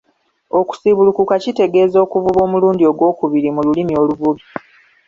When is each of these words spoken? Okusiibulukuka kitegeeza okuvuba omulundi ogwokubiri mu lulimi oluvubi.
Okusiibulukuka 0.59 1.33
kitegeeza 1.43 1.97
okuvuba 2.05 2.39
omulundi 2.45 2.83
ogwokubiri 2.91 3.49
mu 3.55 3.61
lulimi 3.65 3.93
oluvubi. 4.01 4.43